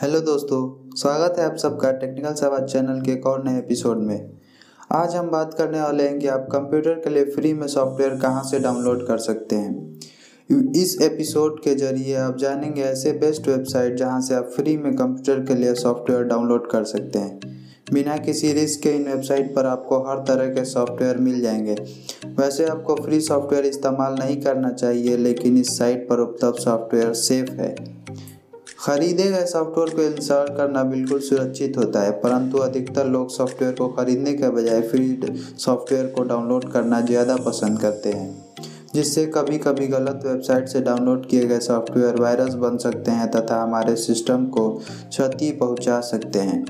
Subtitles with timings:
[0.00, 4.30] Hello दोस्तों, स्वागत है आप सबका टेक्निकल सवाल चैनल के एक और नए एपिसोड में।
[4.92, 8.42] आज हम बात करने वाले हैं कि आप कंप्यूटर के लिए फ्री में सॉफ्टवेयर कहाँ
[8.42, 10.00] से डाउनलोड कर सकते हैं।
[10.72, 15.44] इस एपिसोड के ज़रिए आप जानेंगे ऐसे बेस्ट वेबसाइट जहाँ से आप फ्री में कंप्यूटर
[15.44, 17.40] के लिए सॉफ्टवेयर डाउनलोड कर सकते हैं।
[17.92, 21.76] बिना किसी रिस्क के इन वेबसाइट पर आपको हर तरह के सॉफ्टवेयर मिल जाएँगे।
[22.40, 27.50] वैसे आपको फ्री सॉफ्टवेयर इस्तेमाल नहीं करना चाहिए, लेकिन इस साइट पर उपलब्ध सॉफ्टवेयर सेफ़
[27.50, 27.99] है।
[28.80, 33.88] खरीदे गए सॉफ्टवेयर को इंस्टॉल करना बिल्कुल सुरक्षित होता है, परंतु अधिकतर लोग सॉफ्टवेयर को
[33.88, 38.34] खरीदने के बजाय फ्री सॉफ्टवेयर को डाउनलोड करना ज़्यादा पसंद करते हैं,
[38.94, 43.62] जिससे कभी कभी गलत वेबसाइट से डाउनलोड किए गए सॉफ्टवेयर वायरस बन सकते हैं तथा
[43.62, 44.68] हमारे सिस्टम को
[45.10, 46.64] क्षति पहुँचा सकते हैं।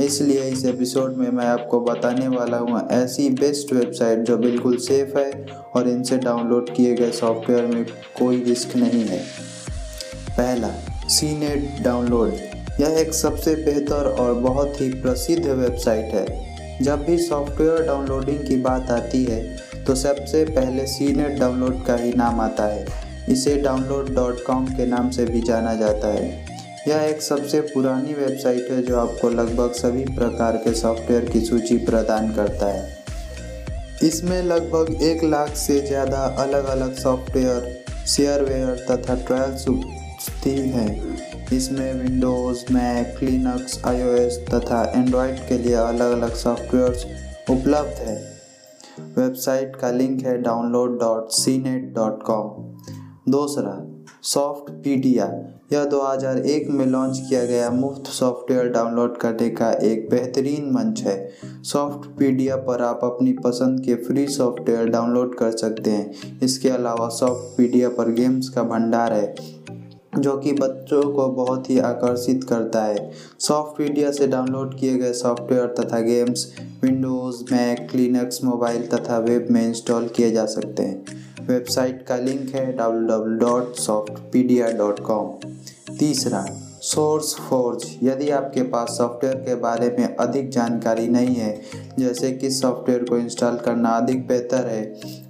[0.00, 5.18] इसलिए इस एपिसोड में मैं आपको बताने वाला हूँ ऐसी बेस्ट वेबसाइट जो बिल्कुल सेफ़
[5.18, 5.46] है
[5.76, 7.84] और इनसे डाउनलोड किए गए सॉफ्टवेयर में
[8.18, 9.24] कोई रिस्क नहीं है।
[10.30, 10.68] पहला
[11.10, 12.32] सी नेट डाउनलोड।
[12.80, 18.56] यह एक सबसे बेहतर और बहुत ही प्रसिद्ध वेबसाइट है। जब भी सॉफ्टवेयर डाउनलोडिंग की
[18.58, 19.40] बात आती है
[19.86, 22.86] तो सबसे पहले सी नेट डाउनलोड का ही नाम आता है।
[23.28, 26.28] इसे डाउनलोड डॉट कॉम के नाम से भी जाना जाता है।
[26.88, 31.76] यह एक सबसे पुरानी वेबसाइट है, जो आपको लगभग सभी प्रकार के सॉफ्टवेयर की सूची
[31.80, 32.88] प्रदान करता है।
[34.02, 39.68] इसमें लगभग एक लाख से ज़्यादा अलग अलग सॉफ्टवेयर, शेयरवेयर तथा ट्रायल्स
[40.20, 40.88] तीन है।
[41.52, 47.04] इसमें विंडोज़ मैक लिनक्स आईओएस तथा एंड्रॉयड के लिए अलग अलग सॉफ्टवेयर्स
[47.50, 48.16] उपलब्ध है।
[49.16, 53.74] वेबसाइट का लिंक है download dot C net dot com दूसरा,
[54.22, 55.24] सॉफ्ट पीडिया
[55.72, 61.16] यह 2001 में लॉन्च किया गया मुफ़्त सॉफ्टवेयर डाउनलोड करने का एक बेहतरीन मंच है।
[61.62, 67.08] सॉफ्ट पीडिया पर आप अपनी पसंद के फ्री सॉफ्टवेयर डाउनलोड कर सकते हैं। इसके अलावा
[67.08, 69.34] सॉफ्ट पीडिया पर गेम्स का भंडार है।
[70.18, 75.12] जो कि बच्चों को बहुत ही आकर्षित करता है। सॉफ्ट मीडिया से डाउनलोड किए गए
[75.12, 81.04] सॉफ्टवेयर तथा games, Windows, Mac, Linux, mobile तथा वेब में इंस्टॉल किए जा सकते हैं।
[81.46, 83.60] वेबसाइट का लिंक है डब्ल्यू
[85.98, 91.60] तीसरा सोर्स फोर्ज। यदि आपके पास सॉफ्टवेयर के बारे में अधिक जानकारी नहीं है,
[91.98, 94.82] जैसे कि सॉफ्टवेयर को इंस्टॉल करना अधिक बेहतर है,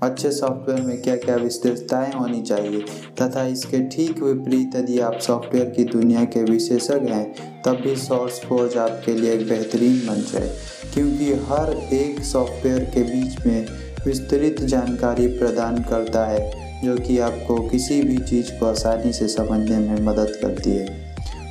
[0.02, 2.80] अच्छे सॉफ्टवेयर में क्या क्या विशेषताएँ होनी चाहिए,
[3.22, 8.40] तथा इसके ठीक विपरीत यदि आप सॉफ्टवेयर की दुनिया के विशेषज्ञ हैं, तब भी सोर्स
[8.40, 10.48] फोर्ज आपके लिए एक बेहतरीन मंच है,
[10.94, 13.66] क्योंकि हर एक सॉफ्टवेयर के बीच में
[14.06, 16.50] विस्तृत जानकारी प्रदान करता है,
[16.84, 21.09] जो कि आपको किसी भी चीज़ को आसानी से समझने में मदद करती है।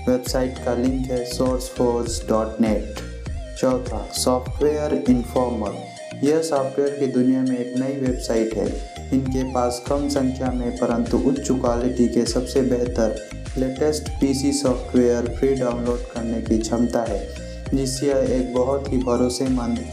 [0.09, 2.99] वेबसाइट का लिंक है सोर्स फोर्स डॉट नेट
[3.59, 5.73] चौथा, सॉफ्टवेयर इन्फॉर्मर
[6.23, 8.67] यह सॉफ्टवेयर की दुनिया में एक नई वेबसाइट है।
[9.13, 13.15] इनके पास कम संख्या में परंतु उच्च क्वालिटी के सबसे बेहतर,
[13.57, 17.21] latest PC software free download करने की क्षमता है,
[17.73, 19.85] जिससे यह एक बहुत ही भरोसेमंद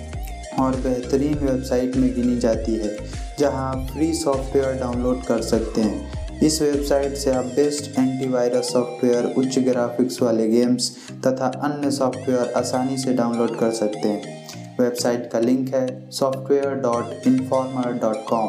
[0.60, 2.97] और बेहतरीन वेबसाइट में गिनी जाती है,
[3.38, 9.24] जहाँ आप फ्री सॉफ्टवेयर डाउनलोड कर सकते हैं। इस वेबसाइट से आप बेस्ट एंटीवायरस सॉफ्टवेयर,
[9.38, 10.91] उच्च ग्राफिक्स वाले गेम्स
[11.26, 17.26] तथा अन्य सॉफ्टवेयर आसानी से डाउनलोड कर सकते हैं। वेबसाइट का लिंक है software dot
[17.26, 18.48] informer dot com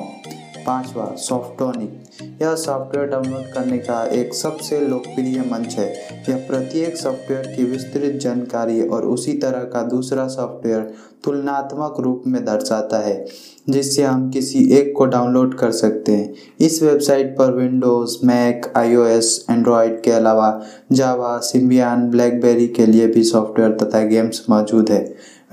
[0.68, 5.88] पाँचवा सॉफ्टोनिक यह सॉफ्टवेयर डाउनलोड करने का एक सबसे लोकप्रिय मंच है।
[6.30, 10.82] यह प्रत्येक सॉफ्टवेयर की विस्तृत जानकारी और उसी तरह का दूसरा सॉफ्टवेयर
[11.24, 13.26] तुलनात्मक रूप में दर्शाता है,
[13.70, 19.46] जिससे हम किसी एक को डाउनलोड कर सकते हैं। इस वेबसाइट पर विंडोज़ मैक आईओएस
[19.50, 20.50] एंड्रॉयड के अलावा
[20.92, 25.02] जावा सिम्बियान ब्लैकबेरी के लिए भी सॉफ्टवेयर तथा गेम्स मौजूद है।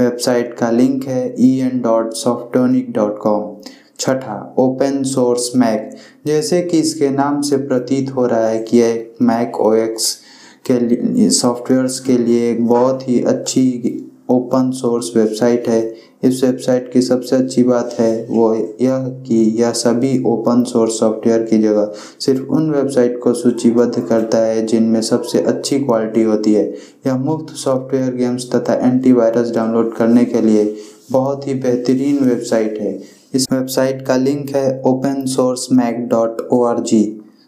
[0.01, 3.43] वेबसाइट का लिंक है E N dot Softonic dot com
[3.99, 5.91] छठा ओपन सोर्स मैक
[6.27, 10.15] जैसे कि इसके नाम से प्रतीत हो रहा है कि यह मैक ओ एक्स
[10.67, 14.01] के लिए सॉफ्टवेयर्स के लिए एक बहुत ही अच्छी
[14.31, 15.83] ओपन सोर्स वेबसाइट है।
[16.25, 21.43] इस वेबसाइट की सबसे अच्छी बात है वो यह कि यह सभी ओपन सोर्स सॉफ्टवेयर
[21.43, 26.65] की जगह सिर्फ़ उन वेबसाइट को सूचीबद्ध करता है जिनमें सबसे अच्छी क्वालिटी होती है।
[27.07, 30.65] यह मुफ़्त सॉफ्टवेयर गेम्स तथा एंटीवायरस डाउनलोड करने के लिए
[31.11, 32.99] बहुत ही बेहतरीन वेबसाइट है।
[33.35, 37.03] इस वेबसाइट का लिंक है open source Mac dot O R G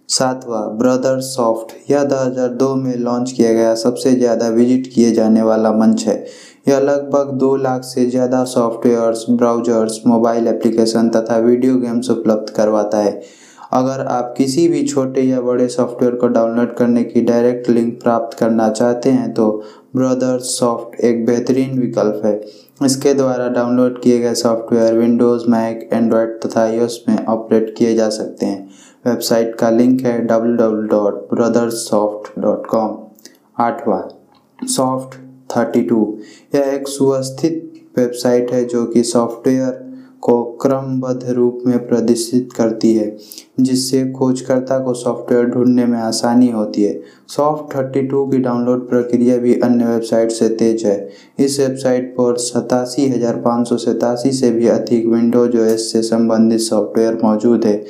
[0.08, 5.72] सातवा ब्रदर सॉफ्ट यह 2002 में लॉन्च किया गया। सबसे ज़्यादा विज़िट किए जाने वाला
[5.74, 6.24] मंच है।
[6.68, 12.98] यह लगभग दो लाख से ज़्यादा सॉफ्टवेयर्स ब्राउजर्स मोबाइल एप्लीकेशन तथा वीडियो गेम्स उपलब्ध करवाता
[12.98, 13.20] है।
[13.72, 18.38] अगर आप किसी भी छोटे या बड़े सॉफ्टवेयर को डाउनलोड करने की डायरेक्ट लिंक प्राप्त
[18.38, 19.50] करना चाहते हैं तो
[19.96, 22.40] ब्रदर्स सॉफ्ट एक बेहतरीन विकल्प है।
[22.80, 28.08] इसके द्वारा डाउनलोड किए गए सॉफ्टवेयर विंडोज़, मैक, एंड्रॉयड तथा आईओएस में ऑपरेट किए जा
[28.08, 28.68] सकते हैं।
[29.06, 32.96] वेबसाइट का लिंक है W W dot brothers soft dot com
[33.62, 34.02] आठवा
[34.58, 35.18] सॉफ्ट
[35.56, 36.18] थर्टी टू
[36.54, 37.62] यह एक सुवस्थित
[37.98, 39.85] वेबसाइट है जो कि सॉफ्टवेयर
[40.22, 43.16] को क्रमबद्ध रूप में प्रदर्शित करती है,
[43.60, 49.36] जिससे खोजकर्ता को सॉफ्टवेयर ढूँढने में आसानी होती है। सॉफ्ट थर्टी टू की डाउनलोड प्रक्रिया
[49.36, 50.96] भी अन्य वेबसाइट से तेज है।
[51.38, 56.60] इस वेबसाइट पर सतासी हज़ार पाँच सौ सतासी से भी अधिक विंडोज़ ओएस से संबंधित
[56.60, 57.84] सॉफ्टवेयर मौजूद है।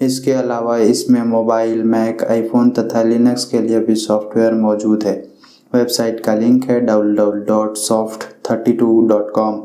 [0.00, 5.14] इसके अलावा इसमें मोबाइल, मैक, आईफोन तथा लिनक्स के लिए भी सॉफ्टवेयर मौजूद है।
[5.74, 9.60] वेबसाइट का लिंक है W W dot soft thirty two dot com.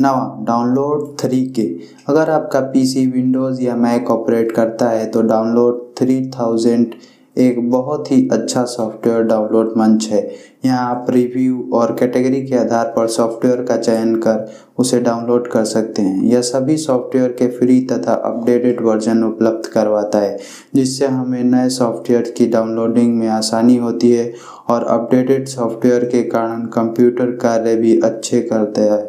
[0.00, 1.68] नवा डाउनलोड थ्री के
[2.08, 6.94] अगर आपका पीसी विंडोज़ या मैक ऑपरेट करता है तो डाउनलोड थ्री थाउज़ेंड
[7.36, 10.20] एक बहुत ही अच्छा सॉफ्टवेयर डाउनलोड मंच है।
[10.64, 15.64] यहाँ आप रिव्यू और कैटेगरी के आधार पर सॉफ्टवेयर का चयन कर उसे डाउनलोड कर
[15.64, 20.36] सकते हैं। यह सभी सॉफ्टवेयर के फ्री तथा अपडेटेड वर्जन उपलब्ध करवाता है,
[20.74, 24.32] जिससे हमें नए सॉफ्टवेयर की डाउनलोडिंग में आसानी होती है
[24.68, 29.07] और अपडेटेड सॉफ्टवेयर के कारण कंप्यूटर कार्य भी अच्छे करते हैं।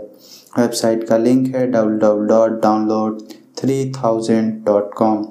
[0.57, 3.21] वेबसाइट का लिंक है W W dot download
[3.57, 5.25] three thousand dot com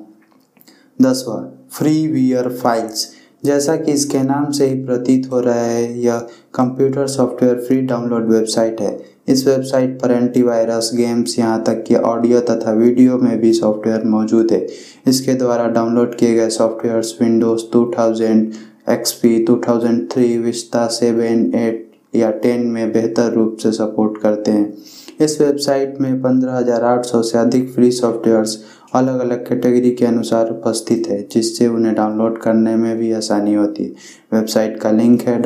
[0.98, 1.36] दसवा
[1.70, 3.12] फाइल्स
[3.44, 6.18] जैसा कि इसके नाम से ही प्रतीत हो रहा है, यह
[6.54, 8.98] computer software free download website है।
[9.28, 14.52] इस वेबसाइट पर एंटीवायरस गेम्स यहाँ तक कि ऑडियो तथा वीडियो में भी सॉफ्टवेयर मौजूद
[14.52, 14.66] है।
[15.06, 18.46] इसके द्वारा डाउनलोड किए गए softwares Windows 2000
[18.90, 24.74] XP 2003 Vista seven eight या टेन में बेहतर रूप से सपोर्ट करते हैं।
[25.20, 28.58] इस वेबसाइट में पंद्रह हज़ार आठ सौ से अधिक फ्री सॉफ्टवेयर्स
[28.94, 33.84] अलग अलग कैटेगरी के अनुसार उपस्थित है, जिससे उन्हें डाउनलोड करने में भी आसानी होती
[33.84, 33.90] है।
[34.32, 35.40] वेबसाइट का लिंक है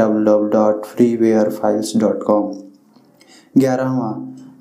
[2.20, 2.52] कॉम।
[3.56, 4.12] ग्यारहवा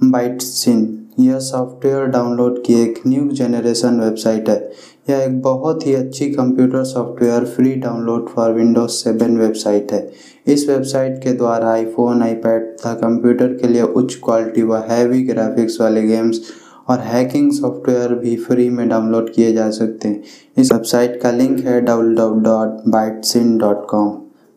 [0.03, 4.71] बाइट सिन यह सॉफ्टवेयर डाउनलोड की एक न्यू जनरेशन वेबसाइट है।
[5.11, 10.11] यह एक बहुत ही अच्छी computer software free download for Windows seven website है।
[10.47, 15.81] इस वेबसाइट के द्वारा आईफोन आईपैड तथा कंप्यूटर के लिए उच्च क्वालिटी व हैवी ग्राफिक्स
[15.81, 16.41] वाले गेम्स
[16.89, 20.23] और हैकिंग सॉफ्टवेयर भी फ्री में डाउनलोड किए जा सकते हैं।
[20.57, 23.07] इस वेबसाइट का लिंक है डब्ल्यू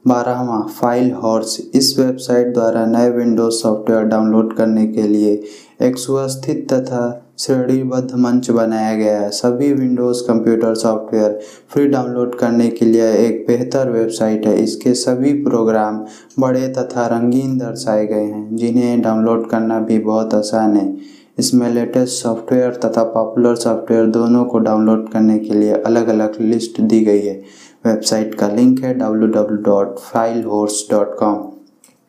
[0.04, 5.42] बारहवा, फ़ाइल हॉर्स। इस वेबसाइट द्वारा नए विंडोज़ सॉफ्टवेयर डाउनलोड करने के लिए
[5.82, 12.68] एक सुवस्थित तथा श्रेणीबद्ध मंच बनाया गया है। सभी Windows, computer, software free download करने
[12.68, 16.04] के लिए एक बेहतर वेबसाइट है। इसके सभी प्रोग्राम
[16.38, 20.96] बड़े तथा रंगीन दर्शाए गए हैं, जिन्हें डाउनलोड करना भी बहुत आसान है।
[21.38, 26.80] इसमें लेटेस्ट सॉफ्टवेयर तथा पॉपुलर सॉफ्टवेयर दोनों को डाउनलोड करने के लिए अलग अलग लिस्ट
[26.80, 27.42] दी गई है।
[27.86, 29.26] वेबसाइट का लिंक है डब्ल्यू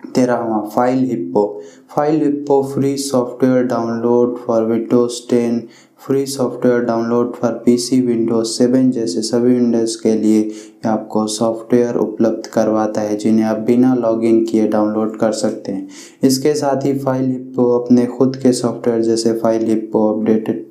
[0.06, 1.62] तेरहवा, File Hippo.
[1.96, 5.60] File Hippo free software download for Windows ten,
[6.08, 10.52] free software download for PC, Windows seven जैसे सभी विंडोज़ के लिए
[10.86, 15.88] आपको सॉफ्टवेयर उपलब्ध करवाता है, जिन्हें आप बिना लॉगिन किए डाउनलोड कर सकते हैं।
[16.24, 20.66] इसके साथ ही फ़ाइल हिप्पो अपने खुद के सॉफ्टवेयर जैसे फ़ाइल हिप्पो अपडेटेड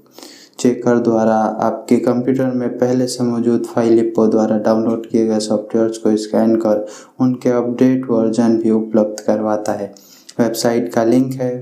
[0.64, 5.98] चेकर द्वारा आपके कंप्यूटर में पहले से मौजूद फ़ाइल इपो द्वारा डाउनलोड किए गए सॉफ्टवेयर्स
[5.98, 6.84] को स्कैन कर
[7.20, 9.92] उनके अपडेट वर्जन भी उपलब्ध करवाता है।
[10.38, 11.52] वेबसाइट का लिंक है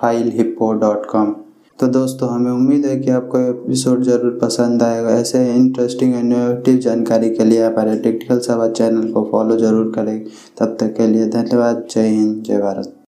[0.00, 1.34] फ़ाइल हिप्पो डॉट कॉम।
[1.78, 7.30] तो दोस्तों, हमें उम्मीद है कि आपको एपिसोड ज़रूर पसंद आएगा। ऐसे इंटरेस्टिंग इनोवेटिव जानकारी
[7.30, 10.18] के लिए हमारे टेक्निकल सवाल चैनल को फॉलो ज़रूर करें।
[10.58, 13.03] तब तक के लिए धन्यवाद। जय हिंद, जय भारत।